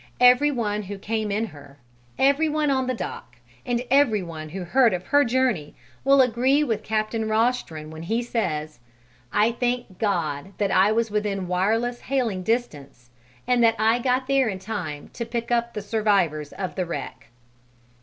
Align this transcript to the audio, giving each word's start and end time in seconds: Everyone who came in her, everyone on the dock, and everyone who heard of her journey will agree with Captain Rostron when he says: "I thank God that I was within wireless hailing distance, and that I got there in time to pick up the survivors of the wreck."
Everyone 0.19 0.81
who 0.81 0.97
came 0.97 1.29
in 1.31 1.45
her, 1.45 1.77
everyone 2.17 2.71
on 2.71 2.87
the 2.87 2.93
dock, 2.95 3.35
and 3.67 3.83
everyone 3.91 4.49
who 4.49 4.63
heard 4.63 4.95
of 4.95 5.05
her 5.05 5.23
journey 5.23 5.75
will 6.03 6.23
agree 6.23 6.63
with 6.63 6.81
Captain 6.81 7.25
Rostron 7.29 7.91
when 7.91 8.01
he 8.01 8.23
says: 8.23 8.79
"I 9.31 9.51
thank 9.51 9.99
God 9.99 10.53
that 10.57 10.71
I 10.71 10.91
was 10.91 11.11
within 11.11 11.47
wireless 11.47 11.99
hailing 12.01 12.41
distance, 12.41 13.11
and 13.45 13.63
that 13.63 13.75
I 13.77 13.99
got 13.99 14.25
there 14.25 14.47
in 14.49 14.57
time 14.57 15.09
to 15.13 15.23
pick 15.23 15.51
up 15.51 15.71
the 15.75 15.83
survivors 15.83 16.51
of 16.51 16.73
the 16.73 16.87
wreck." 16.87 17.27